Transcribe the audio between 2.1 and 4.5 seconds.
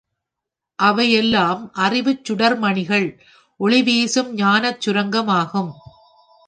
சுடர்மணிகள் ஒளிவீசும்